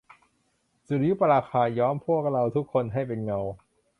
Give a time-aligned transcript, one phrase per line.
[0.87, 3.39] สุริยุปราคาย้อมพวกเราทุกคนให้เป็นเงา